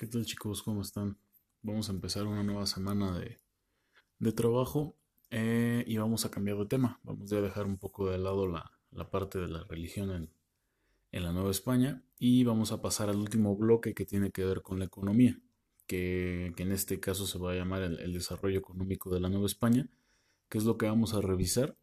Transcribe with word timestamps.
¿Qué 0.00 0.06
tal 0.06 0.24
chicos? 0.24 0.62
¿Cómo 0.62 0.80
están? 0.80 1.18
Vamos 1.60 1.90
a 1.90 1.92
empezar 1.92 2.26
una 2.26 2.42
nueva 2.42 2.64
semana 2.64 3.18
de, 3.18 3.38
de 4.18 4.32
trabajo 4.32 4.96
eh, 5.28 5.84
y 5.86 5.98
vamos 5.98 6.24
a 6.24 6.30
cambiar 6.30 6.56
de 6.56 6.64
tema. 6.64 6.98
Vamos 7.02 7.30
a 7.34 7.42
dejar 7.42 7.66
un 7.66 7.76
poco 7.76 8.08
de 8.08 8.16
lado 8.16 8.46
la, 8.46 8.72
la 8.92 9.10
parte 9.10 9.38
de 9.38 9.48
la 9.48 9.62
religión 9.64 10.10
en, 10.10 10.30
en, 11.12 11.22
la 11.22 11.32
Nueva 11.32 11.50
España 11.50 12.02
y 12.18 12.44
vamos 12.44 12.72
a 12.72 12.80
pasar 12.80 13.10
al 13.10 13.18
último 13.18 13.54
bloque 13.56 13.92
que 13.92 14.06
tiene 14.06 14.30
que 14.30 14.42
ver 14.42 14.62
con 14.62 14.78
la 14.78 14.86
economía, 14.86 15.38
que, 15.86 16.54
que 16.56 16.62
en 16.62 16.72
este 16.72 16.98
caso 16.98 17.26
se 17.26 17.38
va 17.38 17.52
a 17.52 17.56
llamar 17.56 17.82
el, 17.82 18.12
desarrollo 18.14 18.58
económico 18.58 19.10
de 19.10 19.20
la 19.20 19.28
Nueva 19.28 19.44
España, 19.44 19.86
que 20.48 20.56
es 20.56 20.64
lo 20.64 20.78
que 20.78 20.86
vamos 20.86 21.12
a 21.12 21.20
revisar. 21.20 21.76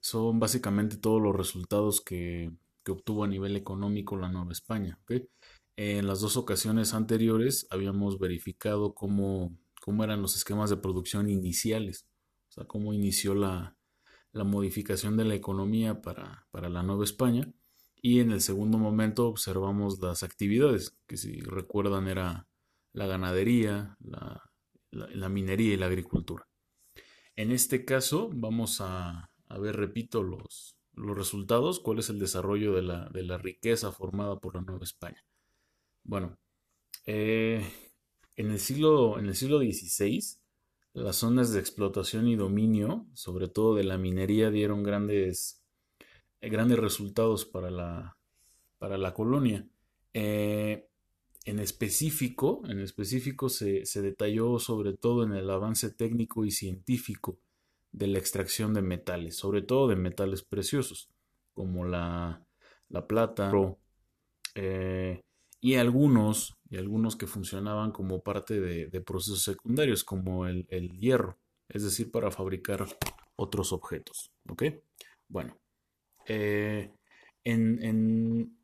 Son 0.00 0.40
básicamente 0.40 0.96
todos 0.96 1.22
los 1.22 1.36
resultados 1.36 2.00
que, 2.00 2.50
que 2.82 2.90
obtuvo 2.90 3.22
a 3.22 3.28
nivel 3.28 3.54
económico 3.54 4.16
la 4.16 4.28
Nueva 4.28 4.50
España. 4.50 4.98
¿okay? 5.04 5.28
En 5.76 6.06
las 6.06 6.20
dos 6.20 6.36
ocasiones 6.36 6.94
anteriores 6.94 7.66
habíamos 7.70 8.18
verificado 8.20 8.94
cómo, 8.94 9.58
cómo 9.80 10.04
eran 10.04 10.22
los 10.22 10.36
esquemas 10.36 10.70
de 10.70 10.76
producción 10.76 11.28
iniciales, 11.28 12.06
o 12.48 12.52
sea, 12.52 12.64
cómo 12.64 12.94
inició 12.94 13.34
la, 13.34 13.76
la 14.30 14.44
modificación 14.44 15.16
de 15.16 15.24
la 15.24 15.34
economía 15.34 16.00
para, 16.00 16.46
para, 16.52 16.68
la 16.68 16.82
Nueva 16.84 17.04
España. 17.04 17.52
Y 18.00 18.20
en 18.20 18.30
el 18.30 18.40
segundo 18.40 18.78
momento 18.78 19.26
observamos 19.26 20.00
las 20.00 20.22
actividades, 20.22 20.96
que 21.06 21.16
si 21.16 21.40
recuerdan 21.40 22.06
era 22.06 22.46
la 22.92 23.06
ganadería, 23.06 23.96
la, 24.00 24.50
la, 24.90 25.28
minería 25.28 25.74
y 25.74 25.76
la 25.76 25.86
agricultura. 25.86 26.46
En 27.34 27.50
este 27.50 27.84
caso 27.84 28.30
vamos 28.32 28.80
a, 28.80 29.32
a 29.48 29.58
ver, 29.58 29.76
repito, 29.76 30.22
los, 30.22 30.76
los 30.92 31.16
resultados, 31.16 31.80
cuál 31.80 31.98
es 31.98 32.10
el 32.10 32.20
desarrollo 32.20 32.74
de 32.74 32.82
la, 32.82 33.08
de 33.08 33.24
la 33.24 33.38
riqueza 33.38 33.90
formada 33.90 34.38
por 34.38 34.54
la 34.54 34.60
Nueva 34.60 34.84
España. 34.84 35.24
Bueno, 36.04 36.36
eh, 37.06 37.66
en, 38.36 38.50
el 38.50 38.60
siglo, 38.60 39.18
en 39.18 39.26
el 39.26 39.34
siglo 39.34 39.58
XVI, 39.58 40.22
las 40.92 41.16
zonas 41.16 41.52
de 41.52 41.60
explotación 41.60 42.28
y 42.28 42.36
dominio, 42.36 43.06
sobre 43.14 43.48
todo 43.48 43.74
de 43.74 43.84
la 43.84 43.98
minería, 43.98 44.50
dieron 44.50 44.82
grandes, 44.82 45.62
eh, 46.40 46.50
grandes 46.50 46.78
resultados 46.78 47.46
para 47.46 47.70
la, 47.70 48.16
para 48.78 48.98
la 48.98 49.14
colonia. 49.14 49.66
Eh, 50.12 50.88
en 51.46 51.58
específico, 51.58 52.62
en 52.66 52.80
específico 52.80 53.48
se, 53.48 53.84
se, 53.86 54.00
detalló 54.00 54.58
sobre 54.58 54.94
todo 54.94 55.24
en 55.24 55.32
el 55.32 55.50
avance 55.50 55.90
técnico 55.90 56.44
y 56.44 56.50
científico 56.50 57.38
de 57.92 58.06
la 58.08 58.18
extracción 58.18 58.74
de 58.74 58.82
metales, 58.82 59.36
sobre 59.36 59.62
todo 59.62 59.88
de 59.88 59.96
metales 59.96 60.42
preciosos, 60.42 61.10
como 61.54 61.84
la, 61.84 62.46
la 62.88 63.06
plata, 63.06 63.52
eh, 64.54 65.22
y 65.64 65.76
algunos, 65.76 66.58
y 66.68 66.76
algunos 66.76 67.16
que 67.16 67.26
funcionaban 67.26 67.90
como 67.90 68.22
parte 68.22 68.60
de, 68.60 69.00
procesos 69.00 69.42
secundarios, 69.42 70.04
como 70.04 70.46
el, 70.46 70.66
el, 70.68 70.90
hierro, 70.98 71.38
es 71.70 71.82
decir, 71.82 72.10
para 72.10 72.30
fabricar 72.30 72.84
otros 73.36 73.72
objetos. 73.72 74.30
¿Ok? 74.46 74.64
Bueno, 75.26 75.56
eh, 76.26 76.92
en, 77.44 77.82
en, 77.82 78.58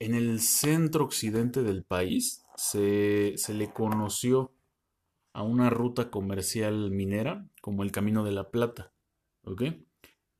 en, 0.00 0.14
el 0.16 0.40
centro 0.40 1.04
occidente 1.04 1.62
del 1.62 1.84
país 1.84 2.42
se, 2.56 3.34
se 3.36 3.54
le 3.54 3.72
conoció 3.72 4.50
a 5.32 5.44
una 5.44 5.70
ruta 5.70 6.10
comercial 6.10 6.90
minera 6.90 7.48
como 7.62 7.84
el 7.84 7.92
Camino 7.92 8.24
de 8.24 8.32
la 8.32 8.50
Plata. 8.50 8.92
¿Ok? 9.44 9.62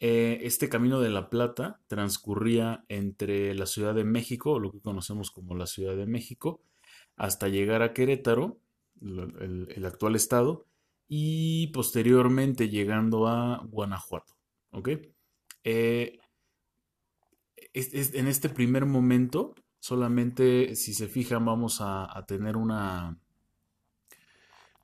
Eh, 0.01 0.41
este 0.43 0.69
Camino 0.69 1.01
de 1.01 1.11
la 1.11 1.29
Plata 1.29 1.81
transcurría 1.89 2.85
entre 2.89 3.55
la 3.55 3.67
Ciudad 3.67 3.95
de 3.95 4.05
México, 4.05 4.61
lo 4.61 4.71
que 4.71 4.81
conocemos 4.81 5.31
como 5.31 5.57
la 5.57 5.67
Ciudad 5.67 5.97
de 5.97 6.07
México, 6.07 6.61
hasta 7.17 7.49
llegar 7.49 7.83
a 7.83 7.93
Querétaro, 7.93 8.59
el, 9.01 9.85
actual 9.85 10.15
estado, 10.15 10.67
y 11.09 11.69
posteriormente 11.69 12.69
llegando 12.69 13.27
a 13.27 13.65
Guanajuato. 13.65 14.35
¿Ok? 14.71 14.91
Eh, 15.65 16.19
en 17.75 18.27
este 18.29 18.49
primer 18.49 18.87
momento, 18.87 19.55
solamente 19.81 20.77
si 20.77 20.95
se 20.95 21.09
fijan, 21.09 21.45
vamos 21.45 21.79
a 21.81 22.25
tener 22.27 22.57
una, 22.57 23.19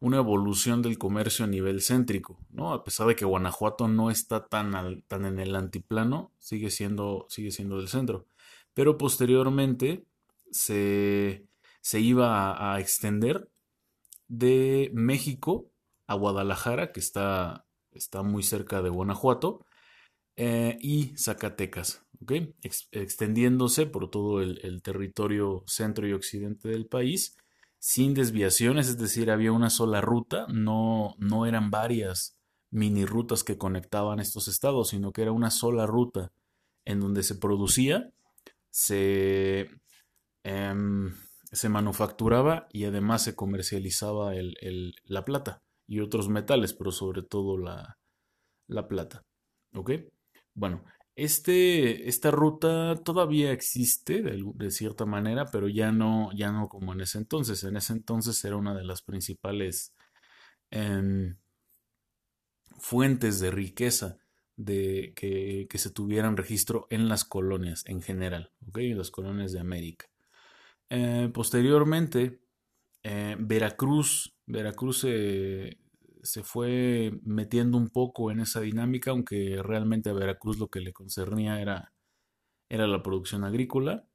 una 0.05 0.19
evolución 0.19 0.83
del 0.83 0.99
comercio 0.99 1.47
a 1.47 1.49
nivel 1.49 1.81
céntrico, 1.81 2.39
¿no? 2.51 2.75
A 2.75 2.85
pesar 2.85 3.07
de 3.07 3.17
que 3.17 3.25
Guanajuato 3.25 3.89
no 3.89 4.11
está 4.11 4.45
tan, 4.45 5.01
tan 5.09 5.25
en 5.25 5.39
el 5.39 5.57
antiplano, 5.57 6.31
sigue 6.39 6.69
siendo, 6.71 7.25
sigue 7.31 7.51
siendo 7.51 7.79
del 7.79 7.89
centro. 7.89 8.27
Pero 8.75 8.99
posteriormente 8.99 10.05
se, 10.51 11.47
se 11.81 12.01
iba 12.01 12.75
a, 12.75 12.81
extender 12.81 13.49
de 14.29 14.91
México 14.93 15.71
a 16.07 16.17
Guadalajara, 16.17 16.93
que 16.93 17.01
está, 17.01 17.65
está 17.91 18.23
muy 18.23 18.43
cerca 18.43 18.83
de 18.83 18.91
Guanajuato, 18.91 19.65
eh, 20.37 20.77
y 20.83 21.17
Zacatecas, 21.17 22.05
¿ok? 22.21 22.33
Ex 22.63 22.89
extendiéndose 22.93 23.87
por 23.87 24.11
todo 24.11 24.43
el 24.43 24.83
territorio 24.83 25.65
centro 25.67 26.07
y 26.07 26.13
occidente 26.13 26.69
del 26.69 26.87
país 26.87 27.39
sin 27.85 28.15
desviaciones, 28.15 28.89
es 28.89 28.97
decir, 28.97 29.31
había 29.31 29.53
una 29.53 29.69
sola 29.69 30.01
ruta, 30.01 30.47
no, 30.49 31.17
no 31.19 31.45
eran 31.45 31.71
varias 31.71 32.35
mini 32.71 33.05
rutas 33.05 33.45
que 33.45 33.59
conectaban 33.59 34.21
estos 34.21 34.49
estados, 34.49 34.89
sino 34.89 35.13
que 35.13 35.21
era 35.21 35.33
una 35.33 35.51
sola 35.51 35.85
ruta 35.85 36.33
en 36.87 36.99
donde 36.99 37.23
se 37.23 37.35
producía, 37.35 38.11
se, 38.71 39.69
eh, 40.45 40.75
se 41.53 41.69
manufacturaba 41.69 42.69
y 42.73 42.87
además 42.87 43.23
se 43.23 43.37
comercializaba 43.37 44.35
el, 44.35 44.57
el, 44.63 44.95
la 45.05 45.27
plata 45.27 45.63
y 45.87 46.01
otros 46.01 46.31
metales, 46.31 46.73
pero 46.73 46.91
sobre 46.91 47.21
todo 47.21 47.59
la, 47.59 47.99
la 48.67 48.89
plata. 48.89 49.27
¿Ok? 49.75 49.91
Bueno, 50.55 50.83
este, 51.17 52.09
esta 52.09 52.31
ruta 52.31 52.97
todavía 53.05 53.53
existe 53.53 54.23
de, 54.23 54.71
cierta 54.71 55.07
manera, 55.07 55.47
pero 55.47 55.69
ya 55.69 55.93
no, 55.93 56.31
ya 56.35 56.53
no 56.53 56.69
como 56.69 56.93
en 56.93 57.01
ese 57.03 57.19
entonces. 57.19 57.63
En 57.65 57.77
ese 57.77 57.93
entonces 57.93 58.45
era 58.45 58.57
una 58.57 58.75
de 58.75 58.85
las 58.85 59.03
principales 59.03 59.95
eh, 60.71 61.35
fuentes 62.79 63.41
de 63.41 63.51
riqueza 63.51 64.19
de 64.57 65.13
que, 65.17 65.67
que, 65.69 65.79
se 65.79 65.91
tuvieran 65.91 66.37
registro 66.37 66.87
en 66.91 67.09
las 67.09 67.25
colonias 67.25 67.85
en 67.87 68.03
general. 68.03 68.53
En 68.75 68.99
las 68.99 69.11
colonias 69.11 69.53
de 69.53 69.61
América. 69.61 70.07
Eh, 70.91 71.31
posteriormente, 71.33 72.41
eh, 73.03 73.37
Veracruz, 73.39 74.35
Veracruz 74.47 75.05
eh, 75.07 75.79
se 76.25 76.43
fue 76.43 77.13
metiendo 77.23 77.79
un 77.79 77.91
poco 77.91 78.31
en 78.31 78.41
esa 78.41 78.61
dinámica, 78.61 79.11
aunque 79.11 79.61
realmente 79.63 80.11
a 80.11 80.15
Veracruz 80.15 80.59
lo 80.59 80.69
que 80.69 80.81
le 80.81 80.93
concernía 80.93 81.61
era, 81.61 81.93
era 82.69 82.87
la 82.87 83.03
producción 83.03 83.45
agrícola. 83.45 84.07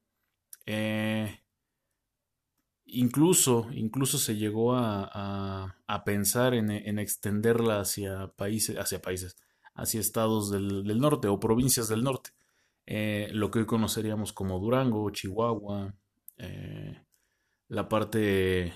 Eh, 0.66 1.42
incluso, 2.86 3.68
incluso 3.72 4.18
se 4.18 4.36
llegó 4.36 4.75
a, 4.75 5.75
a, 5.88 6.03
pensar 6.03 6.53
en, 6.53 6.72
en, 6.72 7.00
extenderla 7.00 7.80
hacia 7.81 8.28
países, 8.36 8.78
hacia 8.78 9.02
países, 9.02 9.38
hacia 9.75 10.00
estados 10.00 10.52
del, 10.52 10.84
del 10.84 11.00
norte 11.00 11.28
o 11.28 11.40
provincias 11.40 11.88
del 11.88 12.03
norte. 12.03 12.31
Eh, 12.86 13.30
lo 13.34 13.52
que 13.52 13.59
hoy 13.59 13.66
conoceríamos 13.66 14.34
como 14.34 14.59
Durango, 14.59 15.12
Chihuahua, 15.12 15.94
eh, 16.38 17.03
la 17.68 17.88
parte 17.88 18.74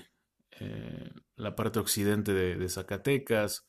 la 1.36 1.54
parte 1.56 1.78
occidente 1.78 2.32
de, 2.32 2.68
Zacatecas, 2.68 3.66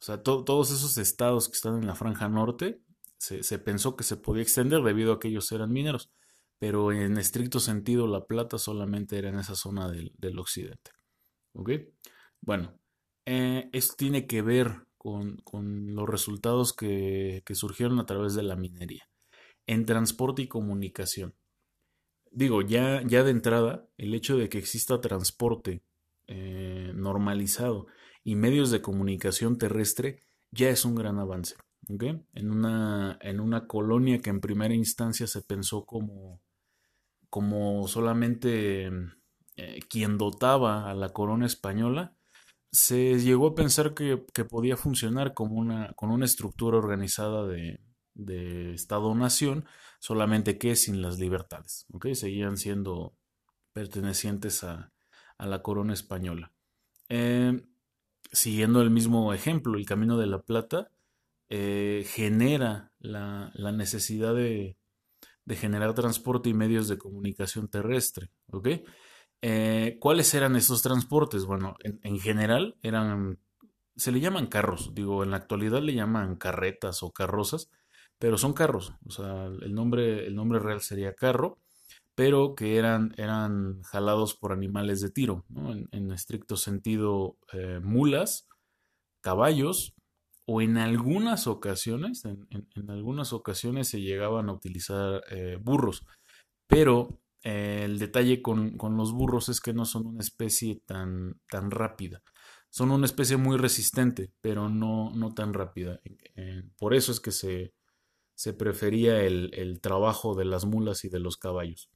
o 0.00 0.04
sea, 0.04 0.22
to, 0.22 0.44
todos 0.44 0.70
esos 0.70 0.98
estados 0.98 1.48
que 1.48 1.54
están 1.54 1.76
en 1.76 1.86
la 1.86 1.94
franja 1.94 2.28
norte, 2.28 2.80
se, 3.18 3.42
se, 3.42 3.58
pensó 3.58 3.96
que 3.96 4.04
se 4.04 4.16
podía 4.16 4.42
extender 4.42 4.82
debido 4.82 5.12
a 5.12 5.20
que 5.20 5.28
ellos 5.28 5.50
eran 5.52 5.72
mineros, 5.72 6.10
pero 6.58 6.92
en 6.92 7.18
estricto 7.18 7.60
sentido 7.60 8.06
la 8.06 8.24
plata 8.24 8.58
solamente 8.58 9.18
era 9.18 9.28
en 9.28 9.38
esa 9.38 9.54
zona 9.54 9.90
del, 9.90 10.12
del 10.18 10.38
occidente. 10.38 10.90
¿Ok? 11.54 11.70
Bueno, 12.40 12.78
eh, 13.26 13.68
esto 13.72 13.94
tiene 13.96 14.26
que 14.26 14.42
ver 14.42 14.86
con, 14.96 15.36
con 15.38 15.94
los 15.94 16.08
resultados 16.08 16.72
que, 16.72 17.42
que 17.44 17.54
surgieron 17.54 17.98
a 18.00 18.06
través 18.06 18.34
de 18.34 18.42
la 18.42 18.56
minería. 18.56 19.08
En 19.66 19.86
transporte 19.86 20.42
y 20.42 20.48
comunicación. 20.48 21.34
Digo, 22.30 22.62
ya, 22.62 23.02
ya 23.06 23.22
de 23.22 23.30
entrada, 23.30 23.86
el 23.98 24.14
hecho 24.14 24.36
de 24.36 24.48
que 24.48 24.58
exista 24.58 25.00
transporte 25.00 25.82
eh, 26.26 26.92
normalizado 26.94 27.86
y 28.24 28.36
medios 28.36 28.70
de 28.70 28.82
comunicación 28.82 29.58
terrestre 29.58 30.20
ya 30.50 30.68
es 30.68 30.84
un 30.84 30.94
gran 30.94 31.18
avance. 31.18 31.56
En, 31.88 32.50
una, 32.50 33.18
en 33.20 33.40
una 33.40 33.66
colonia 33.66 34.20
que 34.20 34.30
en 34.30 34.40
primera 34.40 34.74
instancia 34.74 35.26
se 35.26 35.42
pensó 35.42 35.84
como, 35.84 36.40
como 37.28 37.88
solamente 37.88 38.88
eh, 39.56 39.80
quien 39.88 40.16
dotaba 40.16 40.90
a 40.90 40.94
la 40.94 41.10
corona 41.10 41.46
española, 41.46 42.14
se 42.70 43.18
llegó 43.18 43.48
a 43.48 43.54
pensar 43.54 43.94
que, 43.94 44.24
que 44.32 44.44
podía 44.44 44.76
funcionar 44.76 45.34
como 45.34 45.56
una, 45.56 45.92
con 45.94 46.10
una 46.10 46.24
estructura 46.24 46.78
organizada 46.78 47.46
de, 47.46 47.80
de 48.14 48.74
Estado-nación, 48.74 49.66
solamente 49.98 50.58
que 50.58 50.76
sin 50.76 51.02
las 51.02 51.18
libertades. 51.18 51.86
¿okay? 51.92 52.14
Seguían 52.14 52.56
siendo 52.56 53.16
pertenecientes 53.72 54.64
a, 54.64 54.91
a 55.42 55.46
la 55.46 55.60
corona 55.60 55.92
española. 55.92 56.52
Eh, 57.08 57.60
siguiendo 58.30 58.80
el 58.80 58.90
mismo 58.90 59.34
ejemplo, 59.34 59.76
el 59.76 59.86
Camino 59.86 60.16
de 60.16 60.28
la 60.28 60.42
Plata 60.42 60.88
eh, 61.48 62.06
genera 62.06 62.92
la, 63.00 63.50
necesidad 63.72 64.36
de, 64.36 64.76
generar 65.50 65.94
transporte 65.94 66.48
y 66.48 66.54
medios 66.54 66.86
de 66.86 66.96
comunicación 66.96 67.68
terrestre. 67.68 68.30
Eh, 69.42 69.96
¿Cuáles 69.98 70.32
eran 70.32 70.54
esos 70.54 70.80
transportes? 70.80 71.44
Bueno, 71.44 71.74
en, 71.82 72.20
general 72.20 72.76
eran, 72.82 73.40
se 73.96 74.12
le 74.12 74.20
llaman 74.20 74.46
carros, 74.46 74.94
digo, 74.94 75.24
en 75.24 75.32
la 75.32 75.38
actualidad 75.38 75.82
le 75.82 75.94
llaman 75.94 76.36
carretas 76.36 77.02
o 77.02 77.10
carrozas, 77.10 77.68
pero 78.20 78.38
son 78.38 78.52
carros, 78.52 78.94
o 79.04 79.10
sea, 79.10 79.46
el 79.46 79.74
nombre, 79.74 80.24
el 80.24 80.36
nombre 80.36 80.60
real 80.60 80.80
sería 80.80 81.14
carro, 81.14 81.58
pero 82.14 82.54
que 82.54 82.76
eran, 82.76 83.14
eran 83.16 83.82
jalados 83.82 84.34
por 84.34 84.52
animales 84.52 85.00
de 85.00 85.10
tiro, 85.10 85.44
en, 85.92 86.12
estricto 86.12 86.56
sentido 86.56 87.38
eh, 87.52 87.80
mulas, 87.82 88.48
caballos, 89.22 89.94
o 90.44 90.60
en 90.60 90.76
algunas 90.76 91.46
ocasiones, 91.46 92.24
en, 92.24 92.90
algunas 92.90 93.32
ocasiones 93.32 93.88
se 93.88 94.00
llegaban 94.00 94.48
a 94.48 94.52
utilizar 94.52 95.22
eh, 95.30 95.56
burros, 95.60 96.04
pero 96.66 97.20
eh, 97.44 97.82
el 97.84 97.98
detalle 97.98 98.42
con, 98.42 98.76
los 98.96 99.12
burros 99.12 99.48
es 99.48 99.60
que 99.60 99.72
no 99.72 99.84
son 99.84 100.06
una 100.06 100.20
especie 100.20 100.82
tan, 100.84 101.40
tan 101.48 101.70
rápida. 101.70 102.22
Son 102.68 102.90
una 102.90 103.06
especie 103.06 103.36
muy 103.36 103.58
resistente, 103.58 104.32
pero 104.40 104.68
no, 104.68 105.12
no 105.14 105.34
tan 105.34 105.52
rápida. 105.52 106.00
por 106.78 106.94
eso 106.94 107.12
es 107.12 107.20
que 107.20 107.30
se, 107.30 107.74
se 108.34 108.54
prefería 108.54 109.22
el, 109.22 109.50
el 109.54 109.80
trabajo 109.80 110.34
de 110.34 110.46
las 110.46 110.64
mulas 110.64 111.04
y 111.04 111.10
de 111.10 111.20
los 111.20 111.36
caballos. 111.36 111.90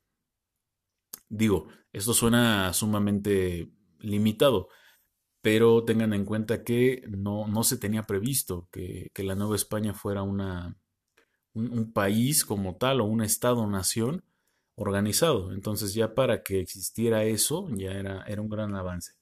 Digo, 1.29 1.69
esto 1.93 2.15
suena 2.15 2.73
sumamente 2.73 3.71
limitado, 4.01 4.69
pero 5.43 5.85
tengan 5.85 6.13
en 6.13 6.25
cuenta 6.25 6.65
que 6.65 7.05
no, 7.09 7.47
no 7.49 7.65
se 7.65 7.79
tenía 7.79 8.05
previsto 8.05 8.69
que, 8.71 9.11
la 9.17 9.35
Nueva 9.35 9.57
España 9.57 9.95
fuera 9.95 10.23
una, 10.23 10.77
un, 11.55 11.93
país 11.93 12.45
como 12.45 12.77
tal 12.77 13.01
o 13.01 13.05
un 13.05 13.23
Estado-nación 13.23 14.25
organizado. 14.77 15.53
Entonces 15.53 15.95
ya 15.95 16.15
para 16.15 16.43
que 16.43 16.61
existiera 16.61 17.25
eso 17.25 17.69
ya 17.77 17.93
era, 17.93 18.25
era 18.27 18.43
un 18.43 18.49
gran 18.49 18.75
avance. 18.75 19.13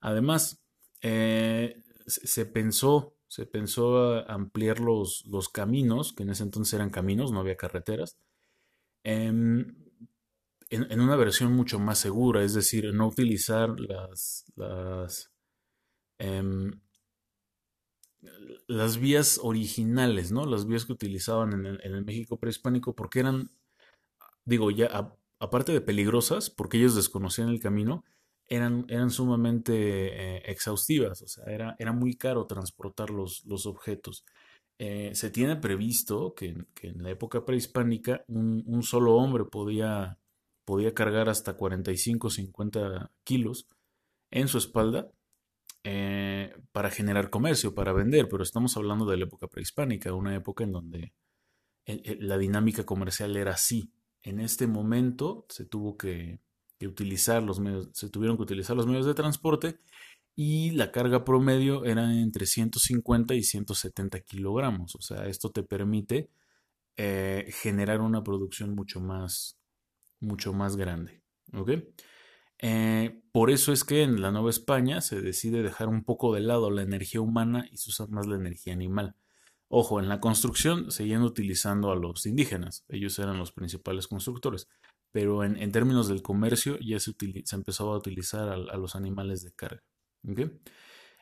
Además, 0.00 0.62
eh, 1.02 1.82
se 2.06 2.46
pensó, 2.46 3.14
se 3.28 3.46
pensó 3.46 4.28
ampliar 4.28 4.80
los, 4.80 5.24
los, 5.26 5.48
caminos, 5.48 6.12
que 6.12 6.24
en 6.24 6.30
ese 6.30 6.42
entonces 6.42 6.74
eran 6.74 6.90
caminos, 6.90 7.32
no 7.32 7.40
había 7.40 7.56
carreteras, 7.56 8.18
em, 9.04 9.89
en, 10.70 11.00
una 11.00 11.16
versión 11.16 11.52
mucho 11.52 11.78
más 11.78 11.98
segura, 11.98 12.44
es 12.44 12.54
decir, 12.54 12.94
no 12.94 13.08
utilizar 13.08 13.78
las, 13.80 14.44
las, 14.56 15.30
em, 16.18 16.80
las 18.68 18.98
vías 18.98 19.40
originales, 19.42 20.30
¿no? 20.30 20.46
Las 20.46 20.66
vías 20.66 20.86
que 20.86 20.92
utilizaban 20.92 21.66
en 21.66 21.66
el, 21.66 22.04
México 22.04 22.38
prehispánico, 22.38 22.94
porque 22.94 23.20
eran, 23.20 23.50
digo, 24.44 24.70
ya 24.70 25.12
aparte 25.40 25.72
de 25.72 25.80
peligrosas, 25.80 26.50
porque 26.50 26.78
ellos 26.78 26.94
desconocían 26.94 27.48
el 27.48 27.60
camino, 27.60 28.04
eran, 28.46 28.84
eran 28.88 29.10
sumamente 29.10 29.72
eh, 29.74 30.42
exhaustivas, 30.46 31.22
o 31.22 31.28
sea, 31.28 31.44
era, 31.44 31.76
era 31.78 31.92
muy 31.92 32.16
caro 32.16 32.46
transportar 32.46 33.10
los, 33.10 33.44
los 33.46 33.66
objetos. 33.66 34.24
Eh, 34.78 35.14
se 35.14 35.30
tiene 35.30 35.56
previsto 35.56 36.34
que, 36.34 36.56
en 36.82 37.02
la 37.02 37.10
época 37.10 37.44
prehispánica 37.44 38.24
un, 38.28 38.64
un, 38.66 38.82
solo 38.82 39.16
hombre 39.16 39.44
podía 39.44 40.19
podía 40.70 40.94
cargar 40.94 41.28
hasta 41.28 41.56
45-50 41.56 43.10
kilos 43.24 43.66
en 44.30 44.46
su 44.46 44.58
espalda 44.58 45.10
eh, 45.82 46.54
para 46.70 46.90
generar 46.90 47.28
comercio, 47.28 47.74
para 47.74 47.92
vender, 47.92 48.28
pero 48.28 48.44
estamos 48.44 48.76
hablando 48.76 49.04
de 49.04 49.16
la 49.16 49.24
época 49.24 49.48
prehispánica, 49.48 50.14
una 50.14 50.32
época 50.36 50.62
en 50.62 50.70
donde 50.70 51.12
la 52.20 52.38
dinámica 52.38 52.86
comercial 52.86 53.36
era 53.36 53.50
así. 53.50 53.90
En 54.22 54.38
este 54.38 54.68
momento 54.68 55.44
se 55.48 55.64
tuvo 55.64 55.96
que, 55.96 56.38
utilizar 56.80 57.42
los 57.42 57.58
medios, 57.58 57.90
se 57.92 58.08
tuvieron 58.08 58.36
que 58.36 58.44
utilizar 58.44 58.76
los 58.76 58.86
medios 58.86 59.06
de 59.06 59.14
transporte 59.14 59.80
y 60.36 60.70
la 60.70 60.92
carga 60.92 61.24
promedio 61.24 61.84
era 61.84 62.14
entre 62.14 62.46
150 62.46 63.34
y 63.34 63.42
170 63.42 64.20
kilogramos. 64.20 64.94
O 64.94 65.00
sea, 65.00 65.26
esto 65.26 65.50
te 65.50 65.64
permite 65.64 66.30
eh, 66.96 67.50
generar 67.60 68.00
una 68.02 68.22
producción 68.22 68.76
mucho 68.76 69.00
más, 69.00 69.59
mucho 70.20 70.52
más 70.52 70.76
grande. 70.76 71.22
¿ok? 71.52 71.70
Eh, 72.62 73.22
por 73.32 73.50
eso 73.50 73.72
es 73.72 73.84
que 73.84 74.02
en 74.02 74.20
la 74.20 74.30
Nueva 74.30 74.50
España 74.50 75.00
se 75.00 75.20
decide 75.20 75.62
dejar 75.62 75.88
un 75.88 76.04
poco 76.04 76.34
de 76.34 76.40
lado 76.40 76.70
la 76.70 76.82
energía 76.82 77.20
humana 77.20 77.66
y 77.72 77.78
se 77.78 77.90
usa 77.90 78.06
más 78.08 78.26
la 78.26 78.36
energía 78.36 78.72
animal. 78.72 79.16
Ojo, 79.68 80.00
en 80.00 80.08
la 80.08 80.20
construcción 80.20 80.90
seguían 80.90 81.22
utilizando 81.22 81.90
a 81.90 81.96
los 81.96 82.26
indígenas, 82.26 82.84
ellos 82.88 83.18
eran 83.18 83.38
los 83.38 83.52
principales 83.52 84.08
constructores, 84.08 84.68
pero 85.12 85.44
en, 85.44 85.72
términos 85.72 86.08
del 86.08 86.22
comercio 86.22 86.76
ya 86.80 86.98
se, 86.98 87.12
se 87.44 87.56
empezó 87.56 87.92
a 87.92 87.98
utilizar 87.98 88.48
a, 88.48 88.76
los 88.76 88.96
animales 88.96 89.42
de 89.42 89.52
carga. 89.52 89.82
¿okay? 90.28 90.50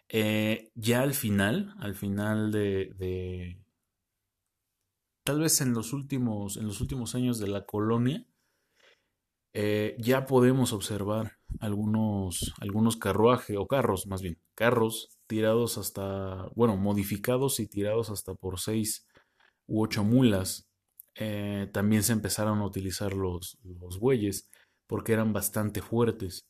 Eh, 0.09 0.73
ya 0.75 1.03
al 1.03 1.13
final, 1.13 1.75
al 1.79 1.95
final 1.95 2.51
de, 2.51 2.95
de, 2.97 3.63
tal 5.25 5.41
vez 5.41 5.61
en 5.61 5.75
los 5.75 5.93
últimos, 5.93 6.57
en 6.57 6.67
los 6.67 6.81
últimos 6.81 7.15
años 7.15 7.39
de 7.39 7.49
la 7.49 7.67
colonia, 7.67 8.27
eh, 9.61 9.97
ya 9.99 10.25
podemos 10.25 10.73
observar 10.73 11.33
algunos, 11.59 12.55
algunos 12.61 12.97
carruajes, 12.97 13.57
o 13.57 13.67
carros 13.67 14.07
más 14.07 14.23
bien, 14.23 14.39
carros 14.55 15.09
tirados 15.27 15.79
hasta, 15.79 16.49
bueno, 16.55 16.77
modificados 16.77 17.59
y 17.59 17.67
tirados 17.67 18.09
hasta 18.09 18.35
por 18.35 18.61
seis 18.61 19.05
u 19.67 19.83
ocho 19.83 20.05
mulas. 20.05 20.69
Eh, 21.17 21.69
también 21.73 22.05
se 22.05 22.13
empezaron 22.13 22.61
a 22.61 22.67
utilizar 22.67 23.15
los, 23.15 23.59
los 23.65 23.99
bueyes 23.99 24.49
porque 24.87 25.13
eran 25.15 25.33
bastante 25.33 25.83
fuertes. 25.83 26.47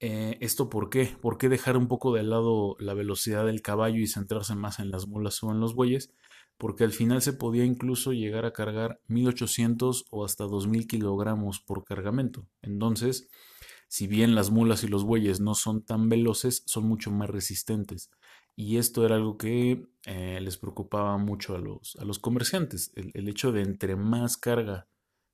Eh, 0.00 0.36
¿Esto 0.40 0.68
por 0.68 0.90
qué? 0.90 1.16
¿Por 1.20 1.38
qué 1.38 1.48
dejar 1.48 1.76
un 1.76 1.86
poco 1.86 2.12
de 2.12 2.24
lado 2.24 2.74
la 2.80 2.94
velocidad 2.94 3.46
del 3.46 3.62
caballo 3.62 4.00
y 4.00 4.08
centrarse 4.08 4.56
más 4.56 4.80
en 4.80 4.90
las 4.90 5.06
mulas 5.06 5.40
o 5.44 5.52
en 5.52 5.60
los 5.60 5.76
bueyes? 5.76 6.12
Porque 6.58 6.84
al 6.84 6.92
final 6.92 7.22
se 7.22 7.32
podía 7.32 7.64
incluso 7.64 8.12
llegar 8.12 8.44
a 8.44 8.52
cargar 8.52 9.00
1800 9.08 10.06
o 10.10 10.24
hasta 10.24 10.44
2000 10.44 10.86
kilogramos 10.86 11.60
por 11.60 11.84
cargamento. 11.84 12.46
Entonces, 12.62 13.28
si 13.88 14.06
bien 14.06 14.34
las 14.34 14.50
mulas 14.50 14.84
y 14.84 14.88
los 14.88 15.04
bueyes 15.04 15.40
no 15.40 15.54
son 15.54 15.82
tan 15.84 16.08
veloces, 16.08 16.62
son 16.66 16.84
mucho 16.84 17.10
más 17.10 17.28
resistentes. 17.28 18.10
Y 18.56 18.76
esto 18.76 19.04
era 19.04 19.16
algo 19.16 19.36
que 19.36 19.86
eh, 20.04 20.38
les 20.40 20.56
preocupaba 20.56 21.18
mucho 21.18 21.54
a 21.54 21.58
los, 21.58 21.96
a 21.96 22.04
los 22.04 22.18
comerciantes. 22.18 22.92
El, 22.94 23.28
hecho 23.28 23.52
de 23.52 23.62
entre 23.62 23.96
más 23.96 24.36
carga 24.36 24.86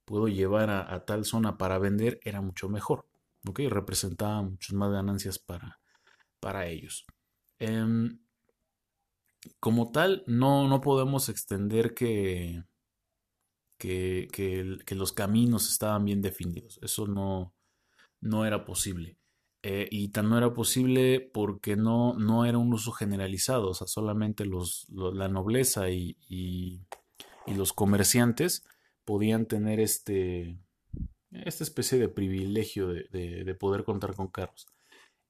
puedo 0.04 0.28
llevar 0.28 0.70
a, 0.70 1.04
tal 1.04 1.24
zona 1.24 1.58
para 1.58 1.78
vender 1.78 2.20
era 2.24 2.40
mucho 2.40 2.68
mejor. 2.68 3.06
¿okay? 3.46 3.68
Representaba 3.68 4.42
muchas 4.42 4.72
más 4.74 4.90
ganancias 4.90 5.38
para, 5.38 5.80
para 6.40 6.66
ellos. 6.66 7.06
Em, 7.58 8.18
como 9.60 9.90
tal, 9.92 10.24
no, 10.26 10.68
no 10.68 10.80
podemos 10.80 11.28
extender 11.28 11.94
que, 11.94 12.64
que, 13.78 14.28
que, 14.32 14.94
los 14.94 15.12
caminos 15.12 15.70
estaban 15.70 16.04
bien 16.04 16.22
definidos. 16.22 16.78
Eso 16.82 17.06
no, 17.06 17.54
no 18.20 18.44
era 18.46 18.64
posible. 18.64 19.18
Eh, 19.62 19.88
y 19.90 20.08
tan 20.10 20.28
no 20.28 20.38
era 20.38 20.52
posible 20.54 21.20
porque 21.20 21.76
no, 21.76 22.14
no 22.14 22.44
era 22.44 22.58
un 22.58 22.72
uso 22.72 22.92
generalizado, 22.92 23.70
o 23.70 23.74
sea, 23.74 23.88
solamente 23.88 24.46
los, 24.46 24.86
la 24.90 25.28
nobleza 25.28 25.90
y, 25.90 26.16
y, 26.28 26.82
los 27.46 27.72
comerciantes 27.72 28.64
podían 29.04 29.46
tener 29.46 29.80
este, 29.80 30.58
esta 31.32 31.64
especie 31.64 31.98
de 31.98 32.08
privilegio 32.08 32.88
de, 32.88 33.08
de 33.44 33.54
poder 33.54 33.84
contar 33.84 34.14
con 34.14 34.28
carros. 34.28 34.68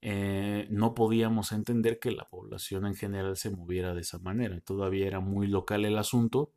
Eh, 0.01 0.69
no 0.71 0.95
podíamos 0.95 1.53
entender 1.53 1.99
que 1.99 2.13
la 2.13 2.29
población 2.29 2.87
en 2.87 2.95
general 2.95 3.37
se 3.37 3.51
moviera 3.51 3.95
de 3.95 4.03
esa 4.03 4.19
manera. 4.19 4.61
Todavía 4.61 5.07
era 5.07 5.21
muy 5.21 5.47
local 5.47 5.85
el 5.85 5.99
asunto 5.99 6.53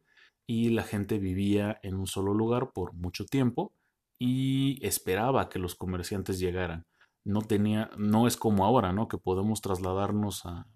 y 0.45 0.69
la 0.69 0.83
gente 0.83 1.17
vivía 1.17 1.79
en 1.83 1.95
un 1.95 2.07
solo 2.07 2.33
lugar 2.33 2.71
por 2.73 2.93
mucho 2.93 3.25
tiempo 3.25 3.73
y 4.19 4.85
esperaba 4.85 5.49
que 5.49 5.59
los 5.59 5.75
comerciantes 5.75 6.39
llegaran. 6.39 6.85
No 7.23 7.41
tenía, 7.41 7.89
no 7.97 8.27
es 8.27 8.37
como 8.37 8.65
ahora, 8.65 8.93
¿no? 8.93 9.07
Que 9.07 9.17
podemos 9.17 9.61
trasladarnos 9.61 10.45
a, 10.45 10.67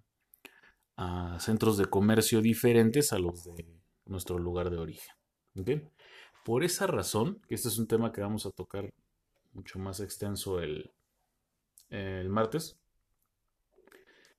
a 0.97 1.39
centros 1.39 1.77
de 1.77 1.85
comercio 1.85 2.41
diferentes 2.41 3.13
a 3.13 3.19
los 3.19 3.43
de 3.43 3.65
nuestro 4.05 4.39
lugar 4.39 4.69
de 4.69 4.77
origen. 4.77 5.13
Por 6.43 6.63
esa 6.63 6.87
razón, 6.87 7.41
que 7.47 7.55
este 7.55 7.69
es 7.69 7.77
un 7.77 7.87
tema 7.87 8.11
que 8.11 8.21
vamos 8.21 8.45
a 8.45 8.51
tocar 8.51 8.93
mucho 9.53 9.79
más 9.79 9.99
extenso 9.99 10.59
el, 10.59 10.94
el 11.89 12.29
martes, 12.29 12.77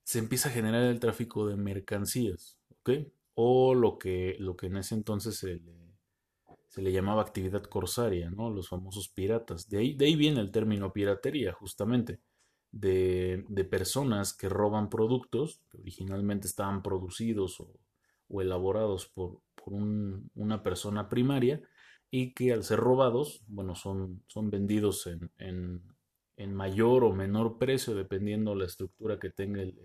se 0.07 0.21
empieza 0.21 0.49
a 0.49 0.53
generar 0.53 0.85
el 0.85 1.01
tráfico 1.01 1.49
de 1.49 1.57
mercancías, 1.57 2.57
¿ok? 2.79 2.91
O 3.35 3.75
lo 3.75 3.99
que, 3.99 4.37
lo 4.39 4.57
que 4.57 4.67
en 4.67 4.77
ese 4.77 4.95
entonces 4.95 5.37
se 5.37 5.61
le, 6.81 6.93
llamaba 6.93 7.23
actividad 7.23 7.65
corsaria, 7.65 8.31
¿no? 8.31 8.49
Los 8.49 8.69
famosos 8.69 9.09
piratas. 9.09 9.69
De 9.69 9.79
ahí, 9.79 9.95
de 9.95 10.07
ahí 10.07 10.15
viene 10.15 10.41
el 10.41 10.53
término 10.53 10.93
piratería, 10.93 11.53
justamente. 11.53 12.21
de, 12.71 13.45
personas 13.69 14.33
que 14.33 14.49
roban 14.49 14.91
productos 14.91 15.61
que 15.71 15.79
originalmente 15.79 16.47
estaban 16.47 16.83
producidos 16.83 17.61
o, 17.61 18.41
elaborados 18.41 19.07
por, 19.07 19.41
una 20.37 20.63
persona 20.63 21.09
primaria 21.09 21.61
y 22.13 22.33
que 22.33 22.53
al 22.53 22.63
ser 22.63 22.79
robados, 22.79 23.43
bueno, 23.49 23.75
son, 23.75 24.23
son 24.29 24.51
vendidos 24.51 25.09
en, 25.09 25.33
en, 25.39 25.83
mayor 26.39 27.05
o 27.05 27.13
menor 27.13 27.59
precio 27.59 27.95
dependiendo 27.95 28.55
la 28.55 28.67
estructura 28.67 29.19
que 29.19 29.31
tenga 29.31 29.63
el, 29.63 29.79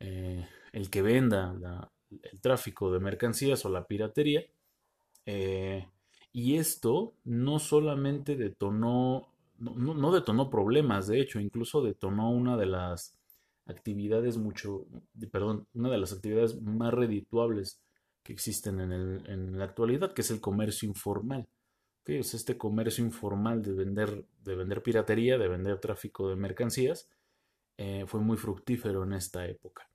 el, 0.00 0.46
eh, 0.72 0.88
que 0.90 1.02
venda 1.02 1.90
el 2.10 2.40
tráfico 2.40 2.92
de 2.92 3.00
mercancías 3.00 3.64
o 3.64 3.68
la 3.68 3.86
piratería. 3.86 4.44
Eh, 5.26 5.86
y 6.32 6.56
esto 6.56 7.14
no 7.24 7.58
solamente 7.58 8.36
detonó, 8.36 9.32
no, 9.58 10.12
detonó 10.12 10.50
problemas, 10.50 11.06
de 11.06 11.20
hecho, 11.20 11.40
incluso 11.40 11.82
detonó 11.82 12.30
una 12.30 12.56
de 12.56 12.66
las 12.66 13.16
actividades 13.66 14.36
mucho, 14.36 14.86
perdón, 15.30 15.66
una 15.74 15.90
de 15.90 15.98
las 15.98 16.12
actividades 16.12 16.60
más 16.60 16.92
redituables 16.94 17.80
que 18.22 18.32
existen 18.32 18.80
en, 18.80 18.92
el, 18.92 19.26
en 19.28 19.58
la 19.58 19.64
actualidad, 19.64 20.12
que 20.12 20.22
es 20.22 20.30
el 20.30 20.40
comercio 20.40 20.88
informal. 20.88 21.48
Es 22.18 22.34
este 22.34 22.58
comercio 22.58 23.04
informal 23.04 23.62
de 23.62 23.72
vender, 23.72 24.24
de 24.42 24.56
vender 24.56 24.82
piratería, 24.82 25.38
de 25.38 25.46
vender 25.46 25.78
tráfico 25.78 26.28
de 26.28 26.34
mercancías, 26.34 27.08
eh, 27.76 28.04
fue 28.08 28.20
muy 28.20 28.36
fructífero 28.36 29.04
en 29.04 29.12
esta 29.12 29.46
época. 29.46 29.88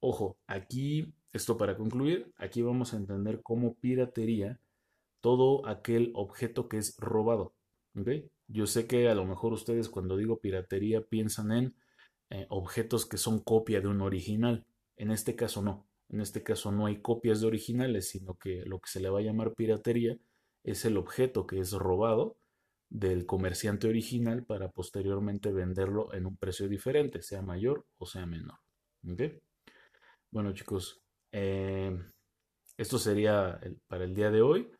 Ojo, 0.00 0.36
aquí, 0.48 1.14
esto 1.32 1.56
para 1.56 1.76
concluir, 1.76 2.32
aquí 2.36 2.60
vamos 2.60 2.92
a 2.92 2.96
entender 2.96 3.40
cómo 3.42 3.74
piratería 3.76 4.58
todo 5.20 5.64
aquel 5.68 6.10
objeto 6.14 6.68
que 6.68 6.78
es 6.78 6.96
robado. 6.98 7.54
Yo 8.48 8.66
sé 8.66 8.88
que 8.88 9.08
a 9.08 9.14
lo 9.14 9.24
mejor 9.24 9.52
ustedes 9.52 9.88
cuando 9.88 10.16
digo 10.16 10.40
piratería 10.40 11.02
piensan 11.02 11.52
en 11.52 11.74
eh, 12.30 12.46
objetos 12.48 13.06
que 13.06 13.16
son 13.16 13.38
copia 13.38 13.80
de 13.80 13.86
un 13.86 14.00
original. 14.00 14.66
En 14.96 15.12
este 15.12 15.36
caso 15.36 15.62
no. 15.62 15.86
En 16.08 16.20
este 16.20 16.42
caso 16.42 16.72
no 16.72 16.86
hay 16.86 17.00
copias 17.00 17.40
de 17.40 17.46
originales, 17.46 18.08
sino 18.08 18.36
que 18.38 18.64
lo 18.66 18.80
que 18.80 18.90
se 18.90 18.98
le 18.98 19.08
va 19.08 19.20
a 19.20 19.22
llamar 19.22 19.54
piratería 19.54 20.18
es 20.64 20.84
el 20.84 20.96
objeto 20.96 21.46
que 21.46 21.60
es 21.60 21.72
robado 21.72 22.36
del 22.88 23.24
comerciante 23.26 23.88
original 23.88 24.44
para 24.44 24.70
posteriormente 24.70 25.52
venderlo 25.52 26.12
en 26.12 26.26
un 26.26 26.36
precio 26.36 26.68
diferente, 26.68 27.22
sea 27.22 27.42
mayor 27.42 27.86
o 27.98 28.06
sea 28.06 28.26
menor. 28.26 28.58
Bueno 30.30 30.52
chicos, 30.52 31.00
eh, 31.32 31.96
esto 32.76 32.98
sería 32.98 33.60
para 33.86 34.04
el 34.04 34.14
día 34.14 34.30
de 34.30 34.42
hoy 34.42 34.70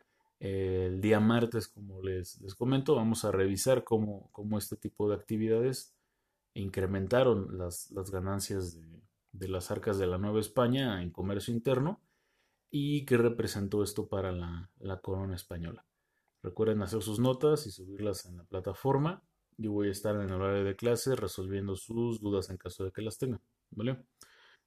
el 0.41 1.01
día 1.01 1.19
martes, 1.19 1.67
como 1.67 2.01
les, 2.01 2.39
comento, 2.57 2.95
vamos 2.95 3.23
a 3.25 3.31
revisar 3.31 3.83
cómo, 3.83 4.27
cómo, 4.31 4.57
este 4.57 4.75
tipo 4.75 5.07
de 5.07 5.13
actividades 5.13 5.93
incrementaron 6.55 7.59
las, 7.59 7.91
las 7.91 8.09
ganancias 8.09 8.79
de, 9.31 9.47
las 9.47 9.69
arcas 9.69 9.99
de 9.99 10.07
la 10.07 10.17
Nueva 10.17 10.39
España 10.39 11.03
en 11.03 11.11
comercio 11.11 11.53
interno 11.53 12.01
y 12.71 13.05
qué 13.05 13.17
representó 13.17 13.83
esto 13.83 14.07
para 14.07 14.31
la, 14.31 14.71
corona 15.01 15.35
española. 15.35 15.85
Recuerden 16.41 16.81
hacer 16.81 17.03
sus 17.03 17.19
notas 17.19 17.67
y 17.67 17.71
subirlas 17.71 18.25
en 18.25 18.37
la 18.37 18.45
plataforma. 18.45 19.23
Yo 19.57 19.73
voy 19.73 19.89
a 19.89 19.91
estar 19.91 20.15
en 20.15 20.21
el 20.21 20.31
horario 20.31 20.63
de 20.63 20.75
clase 20.75 21.15
resolviendo 21.15 21.75
sus 21.75 22.21
dudas 22.21 22.49
en 22.49 22.57
caso 22.57 22.85
de 22.85 22.91
que 22.91 23.01
las 23.01 23.17
tengan. 23.17 23.41
¿Vale? 23.71 24.03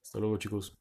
Hasta 0.02 0.18
luego 0.20 0.36
chicos. 0.36 0.78